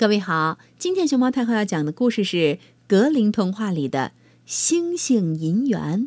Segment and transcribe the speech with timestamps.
[0.00, 2.36] 各位好，今天熊猫太后要讲的故事是
[2.88, 4.12] 《格林童话》里的
[4.46, 6.04] 《星星银元》，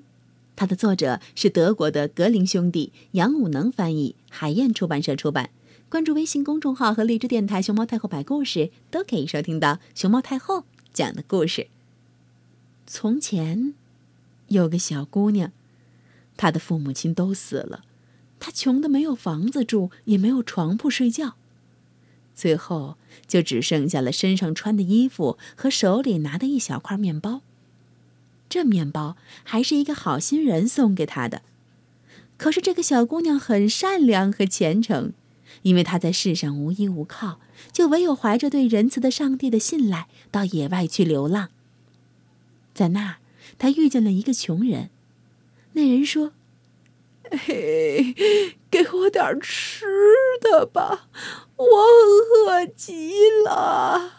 [0.55, 5.51] 它的作者是德国的格林兄弟，杨武能翻译，海燕出版社出版。
[5.89, 11.67] 关注微信公众号和荔枝电台“熊猫太后摆故事”，都可以收听到熊猫太后讲的故事。
[12.87, 13.75] 从前
[14.47, 15.51] 有个小姑娘，
[16.35, 17.83] 她的父母亲都死了，
[18.39, 21.35] 她穷的没有房子住，也没有床铺睡觉。
[22.35, 22.97] 最后，
[23.27, 27.41] 就只剩下了身上穿的衣服和手里拿的一小块面包。
[28.49, 31.41] 这面包还是一个好心人送给她的。
[32.37, 35.13] 可是这个小姑娘很善良和虔诚，
[35.61, 37.39] 因为她在世上无依无靠，
[37.71, 41.49] 就唯有怀着对仁慈的上帝的信赖，到野外去流浪。
[42.73, 43.15] 在那儿，
[43.57, 44.89] 她遇见了一个穷人。
[45.73, 46.33] 那人说
[47.31, 48.13] ：“嘿，
[48.69, 49.85] 给我点吃
[50.41, 51.09] 的吧。”
[51.55, 54.13] 我饿极了。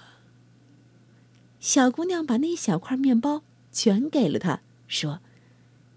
[1.61, 5.21] 小姑娘把那一小块面包全给了他，说：“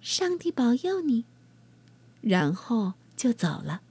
[0.01, 1.25] 上帝保佑你。”
[2.21, 3.81] 然后就走了。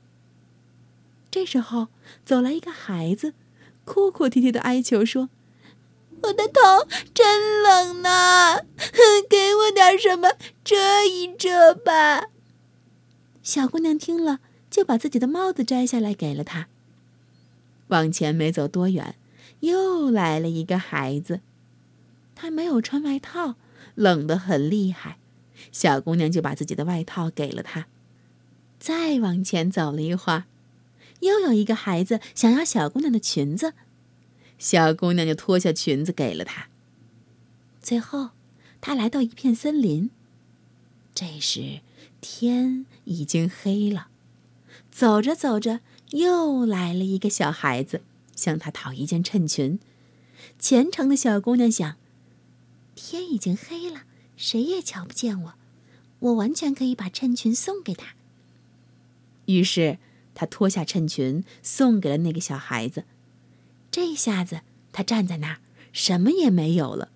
[1.31, 1.89] 这时候，
[2.25, 3.35] 走来一个孩子，
[3.85, 5.29] 哭哭啼啼的哀求说
[6.23, 8.61] ：“我的头真冷呐，
[9.29, 10.33] 给我点什么
[10.65, 12.29] 遮一遮吧。”
[13.43, 16.69] 小姑娘听了，就把自己的帽子摘下来给了他。
[17.89, 19.15] 往前没走多远，
[19.61, 21.41] 又来了一个孩子。
[22.35, 23.55] 他没有穿外套，
[23.95, 25.19] 冷得很厉害。
[25.73, 27.87] 小姑娘就把自己的外套给了他。
[28.79, 30.45] 再往前走了一会儿，
[31.21, 33.73] 又有一个孩子想要小姑娘的裙子，
[34.59, 36.69] 小姑娘就脱下裙子给了他。
[37.81, 38.31] 最后，
[38.81, 40.11] 他来到一片森林。
[41.15, 41.81] 这时
[42.21, 44.09] 天已经黑了，
[44.97, 45.81] 走着走着。
[46.13, 48.01] 又来了一个小孩子，
[48.35, 49.79] 向他讨一件衬裙。
[50.59, 51.97] 虔诚的小姑娘想：
[52.95, 54.05] 天已经黑了，
[54.39, 55.55] 谁也瞧不见我，
[56.21, 58.15] 我完全可以把衬裙送给他。
[59.45, 59.99] 于是，
[60.33, 63.05] 她脱下衬裙送给了那个小孩子。
[63.91, 64.61] 这下子，
[64.93, 65.59] 他站在那儿，
[65.93, 67.11] 什么也没有了。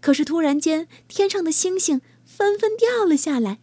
[0.00, 3.58] 可是，突然间，天上的星星纷纷掉了下来，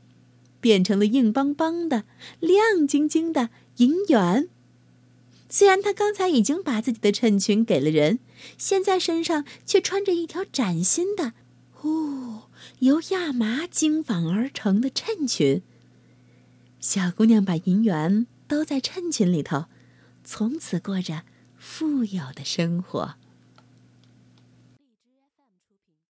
[0.60, 2.04] 变成了硬邦邦的、
[2.40, 4.50] 亮晶晶的银元。
[5.50, 8.20] 虽然他刚才已经把自己的衬裙给了人，
[8.58, 11.34] 现在身上却穿着一条崭新的、
[11.82, 15.62] 哦，由亚麻精纺而成的衬裙。
[16.80, 19.66] 小姑娘把银元都在衬裙里头，
[20.24, 21.24] 从此过着
[21.58, 23.16] 富有的生活。